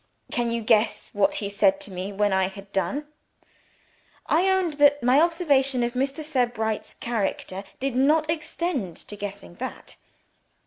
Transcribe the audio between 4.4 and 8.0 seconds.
owned that my observation of Mr. Sebright's character did